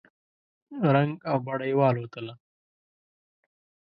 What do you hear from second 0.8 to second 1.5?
رنګ او